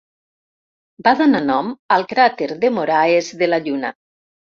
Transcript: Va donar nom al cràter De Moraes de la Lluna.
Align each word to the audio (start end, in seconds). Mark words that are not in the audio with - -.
Va 1.07 1.11
donar 1.19 1.41
nom 1.49 1.69
al 1.97 2.05
cràter 2.13 2.47
De 2.63 2.71
Moraes 2.79 3.29
de 3.43 3.51
la 3.51 3.61
Lluna. 3.67 3.93